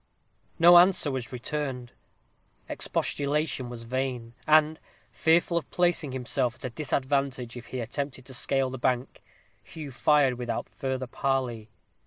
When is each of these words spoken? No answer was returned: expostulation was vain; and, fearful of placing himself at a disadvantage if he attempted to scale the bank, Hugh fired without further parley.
No 0.57 0.79
answer 0.79 1.11
was 1.11 1.31
returned: 1.31 1.91
expostulation 2.67 3.69
was 3.69 3.83
vain; 3.83 4.33
and, 4.47 4.79
fearful 5.11 5.57
of 5.59 5.69
placing 5.69 6.11
himself 6.11 6.55
at 6.55 6.65
a 6.65 6.69
disadvantage 6.71 7.55
if 7.55 7.67
he 7.67 7.79
attempted 7.79 8.25
to 8.25 8.33
scale 8.33 8.71
the 8.71 8.79
bank, 8.79 9.21
Hugh 9.61 9.91
fired 9.91 10.39
without 10.39 10.67
further 10.69 11.05
parley. 11.05 11.69